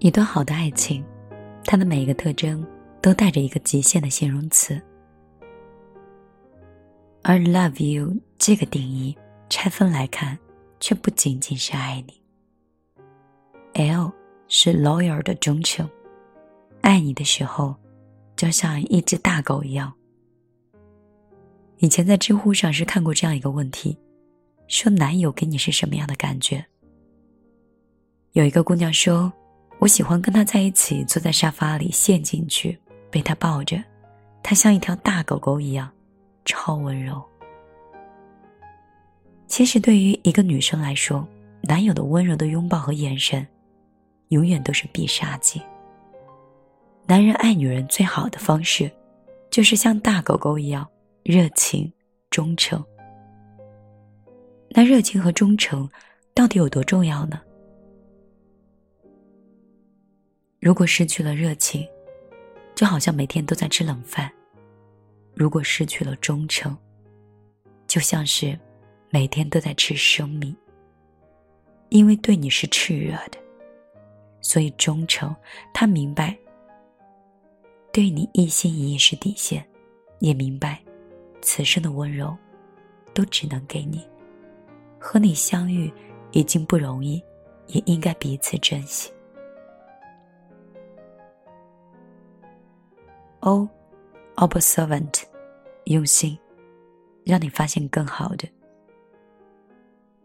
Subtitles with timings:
[0.00, 1.04] 一段好的爱情，
[1.64, 2.64] 它的每一个特征
[3.02, 4.80] 都带着一个极限的形容词。
[7.22, 9.16] 而 “love you” 这个定义
[9.50, 10.38] 拆分来看，
[10.78, 12.14] 却不仅仅是爱你。
[13.74, 14.12] L
[14.46, 15.90] 是 loyal 的忠诚，
[16.80, 17.74] 爱你的时候，
[18.36, 19.92] 就像一只大狗一样。
[21.78, 23.98] 以前在知乎上是看过这样一个问题，
[24.68, 26.64] 说男友给你是什么样的感觉？
[28.34, 29.32] 有一个姑娘说。
[29.78, 32.78] 我喜欢跟他在一起，坐在沙发里陷进去，
[33.10, 33.82] 被他抱着，
[34.42, 35.88] 他像一条大狗狗一样，
[36.44, 37.22] 超温柔。
[39.46, 41.26] 其实对于一个女生来说，
[41.62, 43.46] 男友的温柔的拥抱和眼神，
[44.28, 45.62] 永远都是必杀技。
[47.06, 48.90] 男人爱女人最好的方式，
[49.50, 50.86] 就是像大狗狗一样
[51.22, 51.90] 热情、
[52.30, 52.84] 忠诚。
[54.70, 55.88] 那热情和忠诚，
[56.34, 57.40] 到底有多重要呢？
[60.68, 61.88] 如果失去了热情，
[62.74, 64.28] 就好像每天都在吃冷饭；
[65.32, 66.76] 如果失去了忠诚，
[67.86, 68.60] 就像是
[69.08, 70.54] 每天都在吃生米。
[71.88, 73.38] 因为对你是炽热的，
[74.42, 75.34] 所以忠诚。
[75.72, 76.36] 他明白，
[77.90, 79.66] 对你一心一意是底线，
[80.18, 80.78] 也明白，
[81.40, 82.36] 此生的温柔，
[83.14, 84.06] 都只能给你。
[84.98, 85.90] 和你相遇
[86.32, 87.24] 已经不容易，
[87.68, 89.10] 也应该彼此珍惜。
[93.40, 95.22] O，observant，
[95.84, 96.36] 用心，
[97.24, 98.46] 让你发现更好的。《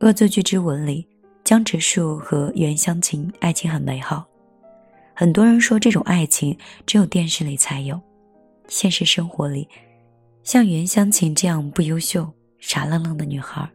[0.00, 1.06] 恶作剧之吻》里，
[1.44, 4.26] 江直树和袁湘琴爱情很美好，
[5.14, 6.56] 很多人说这种爱情
[6.86, 8.00] 只有电视里才有，
[8.66, 9.68] 现实生活里，
[10.42, 12.28] 像袁湘琴这样不优秀、
[12.58, 13.68] 傻愣愣的女孩，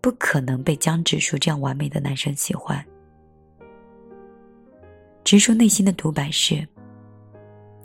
[0.00, 2.84] 不可能被江直树这样完美的男生喜欢。
[5.24, 6.68] 直树内心的独白是。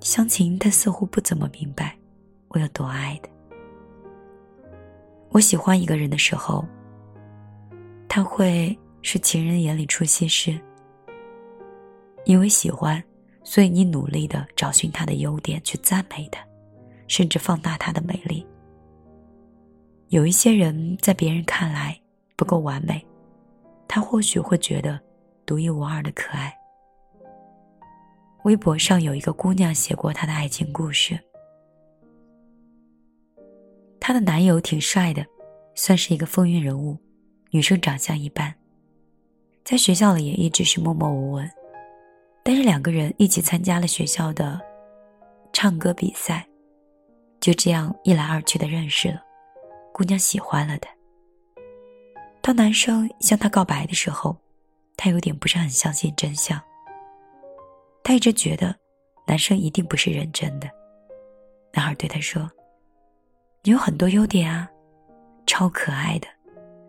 [0.04, 1.98] 湘琴，他似乎不怎么明白
[2.50, 3.30] 我有多爱的。
[5.30, 6.66] 我喜欢一个人的时候，
[8.10, 10.60] 他会是情人眼里出西施。
[12.26, 13.02] 因为喜欢，
[13.46, 16.46] 所以你努力的找寻他的优点，去赞美他，
[17.08, 18.46] 甚至放大他的美丽。
[20.10, 21.98] 有一些人在别人看来
[22.36, 23.04] 不够完美，
[23.88, 25.00] 他或许会觉得
[25.46, 26.54] 独一无二的可爱。
[28.44, 31.18] 微博上有一个姑娘写过她的爱情故事。
[34.00, 35.26] 她的男友挺帅的，
[35.76, 36.98] 算是一个风云人物，
[37.52, 38.54] 女生长相一般，
[39.64, 41.50] 在学校里也一直是默默无闻。
[42.44, 44.60] 但是两个人一起参加了学校的
[45.54, 46.46] 唱歌比赛，
[47.40, 49.22] 就这样一来二去的认识了，
[49.94, 50.90] 姑娘喜欢了他。
[52.42, 54.36] 当男生向她告白的时候，
[54.98, 56.62] 她有点不是很相信真相。
[58.04, 58.76] 他一直觉得，
[59.26, 60.70] 男生一定不是认真的。
[61.74, 62.52] 男孩对他说
[63.64, 64.70] ：“你有很多优点啊，
[65.48, 66.28] 超可爱的，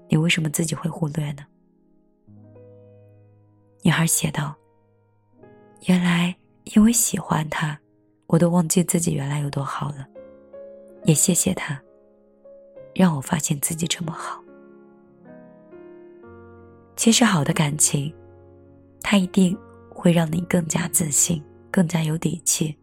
[0.09, 1.45] 你为什么自己会忽略呢？”
[3.83, 4.55] 女孩写道
[5.87, 6.35] ：“原来
[6.75, 7.79] 因为喜欢他，
[8.27, 10.05] 我都忘记自己原来有多好了。
[11.05, 11.81] 也谢谢他，
[12.95, 14.43] 让我发现自己这么好。
[16.97, 18.13] 其实好的感情，
[19.01, 19.57] 他一定。”
[20.05, 22.77] 会让你更加自信，更加有底气，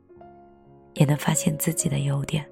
[0.95, 2.43] 也能发现自己的优点。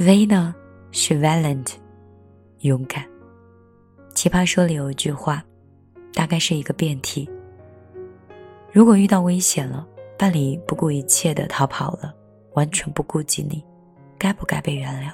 [0.00, 0.52] V 呢
[0.90, 1.74] 是 valiant，
[2.62, 3.06] 勇敢。
[4.12, 5.44] 奇葩说里有一句话，
[6.12, 7.30] 大概是一个辩题：
[8.72, 9.86] 如果遇到危险了，
[10.18, 12.12] 伴侣不顾一切的逃跑了，
[12.54, 13.64] 完全不顾及你，
[14.18, 15.12] 该不该被原谅？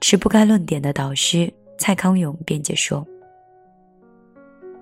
[0.00, 3.04] 持不该论点的导师蔡康永辩解说。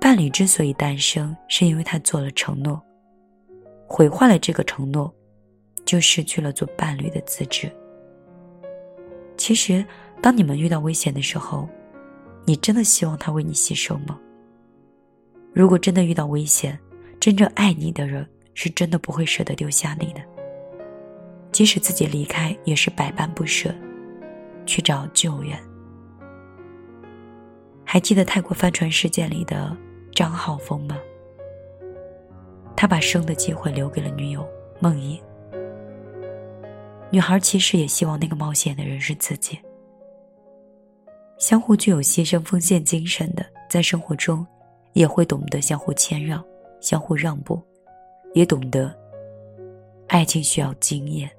[0.04, 2.78] 伴侣之所以诞生，是因为他做了承诺，
[3.86, 5.10] 毁坏了这个承诺，
[5.86, 7.72] 就失去了做伴侣的资质。
[9.38, 9.82] 其实，
[10.20, 11.66] 当你们遇到危险的时候，
[12.44, 14.20] 你真的希望他为你牺牲吗？
[15.54, 16.78] 如果真的遇到危险，
[17.18, 20.20] 真正爱你的人是真的不会舍得丢下你的，
[21.50, 23.74] 即使自己离开，也是百般不舍，
[24.66, 25.58] 去找救援。
[27.86, 29.74] 还记得泰国帆船事件里的
[30.14, 30.98] 张浩峰吗？
[32.76, 34.46] 他把生的机会留给了女友
[34.80, 35.20] 梦莹。
[37.10, 39.58] 女孩其实也希望那个冒险的人是自己。
[41.38, 44.46] 相互具有牺牲奉献精神的，在生活中
[44.92, 46.42] 也会懂得相互谦让、
[46.80, 47.60] 相互让步，
[48.34, 48.92] 也懂得
[50.08, 51.30] 爱情需要经验，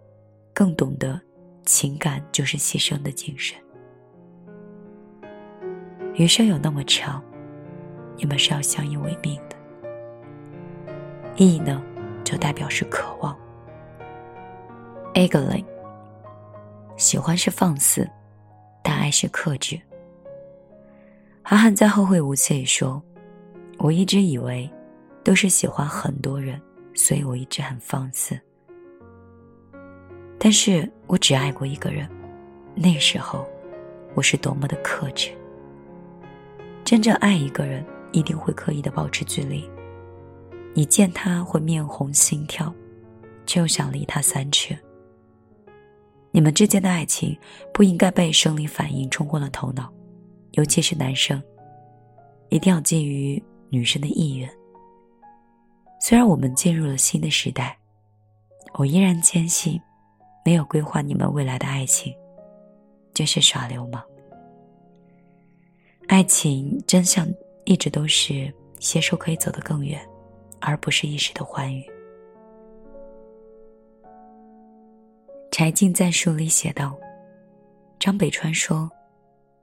[0.54, 1.20] 更懂得
[1.66, 3.58] 情感就是牺牲的精神。
[6.14, 7.22] 余生有那么长，
[8.18, 9.56] 你们是要相依为命的。
[11.36, 11.82] 意呢，
[12.24, 13.38] 就代表是渴望。
[15.14, 15.66] a g l i n
[16.98, 18.10] 喜欢是放肆，
[18.82, 19.80] 但爱是克制。
[21.42, 23.02] 韩寒在《后会无期》里说
[23.80, 24.70] ：“我一直以为，
[25.24, 26.60] 都是喜欢很多人，
[26.94, 28.40] 所以我一直很放肆。
[30.40, 32.10] 但是我只爱过一个人，
[32.74, 33.46] 那时候，
[34.16, 35.32] 我是多么的克制。”
[36.86, 37.86] 真正爱一个人，
[38.16, 39.70] 一定会刻意的保持距离。
[40.74, 42.74] 你见他会面红心跳，
[43.46, 44.78] 却又想离他三尺。
[46.32, 47.38] 你们之间的爱情
[47.74, 49.92] 不应该被生理反应冲昏了头脑，
[50.52, 51.42] 尤其是男生，
[52.50, 54.50] 一定要基于女生的意愿。
[56.00, 57.78] 虽然我们进入了新的时代，
[58.78, 59.80] 我依然坚信，
[60.44, 62.14] 没有规划你们未来的爱情，
[63.14, 64.04] 就是耍流氓。
[66.08, 67.26] 爱情真相
[67.66, 70.00] 一直都是携手可以走得更远，
[70.62, 71.84] 而不是一时的欢愉。
[75.52, 76.96] 柴静在书里写道
[78.00, 78.90] ：“张北川说，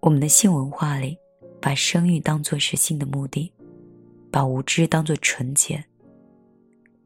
[0.00, 1.16] 我们的性文化里，
[1.60, 3.52] 把生育当作是性的目的，
[4.30, 5.84] 把无知当作纯洁，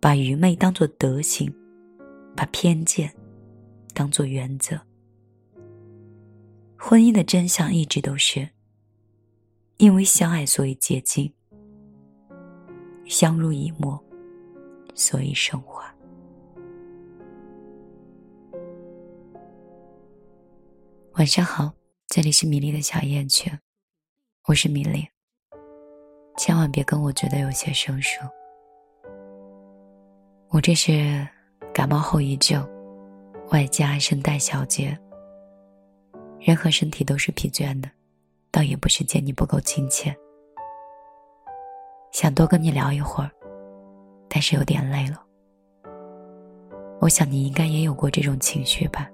[0.01, 1.53] 把愚昧当作德行，
[2.35, 3.13] 把偏见
[3.93, 4.81] 当作原则。
[6.79, 8.49] 婚姻的真相一直都是。”
[9.79, 11.31] 因为相爱，所以接近；
[13.05, 14.03] 相濡以沫，
[14.95, 15.85] 所以升华。
[21.13, 21.71] 晚上好，
[22.07, 23.51] 这里是米粒的小夜曲，
[24.47, 25.07] 我是米粒。
[26.39, 28.21] 千万别跟我觉得有些生疏，
[30.49, 31.27] 我这是
[31.75, 32.67] 感冒后遗症，
[33.51, 34.99] 外加声带小结，
[36.41, 37.91] 人和身体都是疲倦的。
[38.57, 40.17] 倒也不是见你不够亲切，
[42.11, 43.31] 想多跟你聊一会儿，
[44.31, 45.23] 但是有点累了。
[47.03, 49.11] 我想你应该也有过这种情绪吧？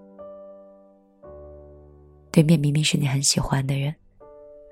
[2.30, 3.92] 对面明明是你很喜欢的人，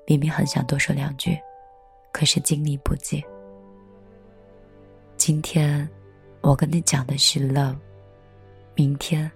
[0.07, 1.37] 明明很想多说两句，
[2.13, 3.21] 可是精力不济。
[5.17, 5.85] 今天
[6.39, 7.75] 我跟你讲的是 love，
[8.73, 9.29] 明天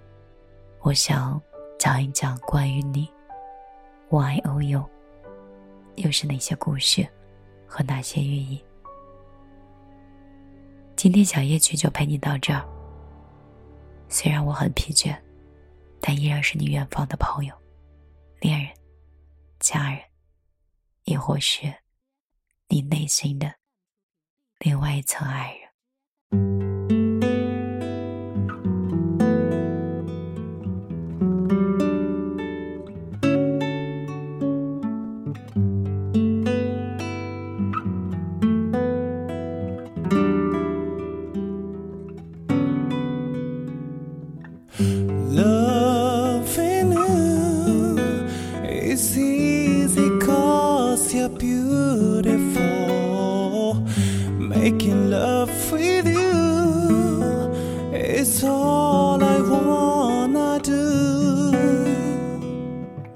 [0.80, 1.42] 我想
[1.78, 3.06] 讲一讲关于你
[4.08, 4.95] ，y o u。
[5.98, 7.08] 又是哪些故事，
[7.68, 8.64] 和哪些寓意？
[10.96, 12.66] 今天小夜曲就陪你到这儿。
[14.08, 15.18] 虽然我很疲倦，
[16.00, 17.56] 但依然是你远方的朋友、
[18.40, 18.72] 恋人、
[19.60, 20.02] 家人，
[21.04, 21.74] 亦或是
[22.68, 23.54] 你内心的
[24.60, 25.65] 另外一层爱人。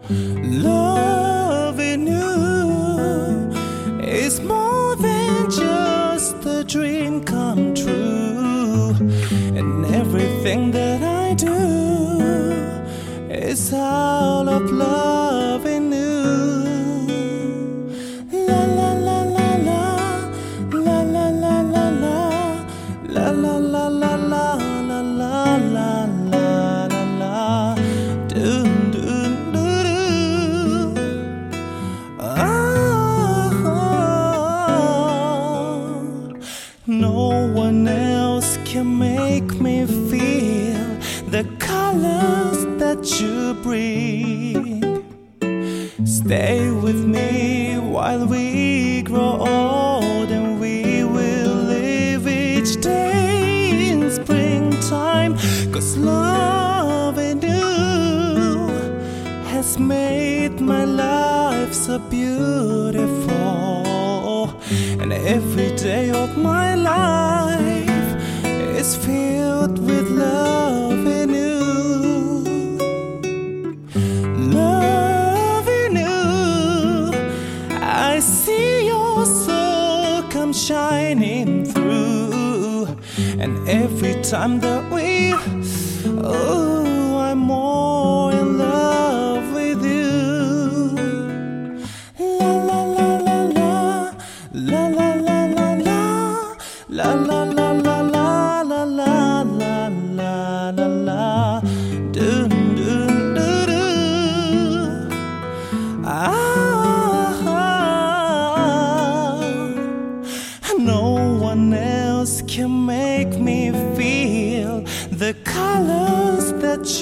[0.09, 3.51] Loving you.
[4.01, 8.95] Is more than just a dream come true,
[9.55, 11.53] and everything that I do
[13.29, 16.09] is out of loving you.
[23.31, 24.08] la la la.
[46.29, 55.33] Stay with me while we grow old and we will live each day in springtime.
[55.73, 58.67] Cause love and you
[59.49, 63.33] has made my life so beautiful.
[65.01, 68.13] And every day of my life
[68.77, 69.68] is filled
[84.41, 84.88] I'm the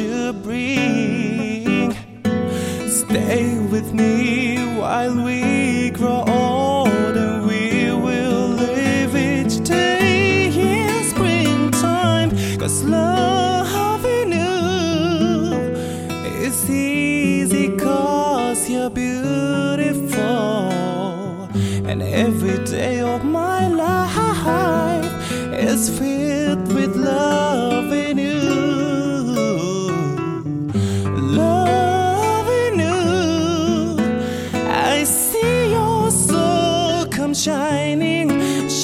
[0.08, 1.92] to bring.
[2.88, 12.30] Stay with me while we grow old and we will live each day in springtime.
[12.58, 14.62] Cause loving you
[16.46, 20.30] is easy cause you're beautiful.
[21.90, 25.14] And every day of my life
[25.52, 26.67] is filled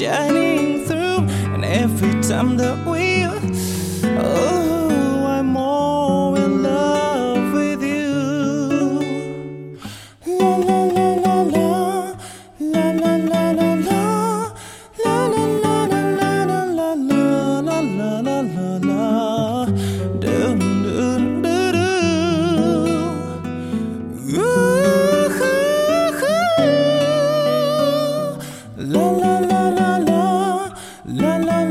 [0.04, 1.20] shining through.
[1.54, 2.76] And every time the